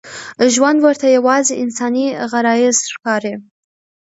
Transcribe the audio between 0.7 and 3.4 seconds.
ورته یوازې انساني غرايز ښکاري.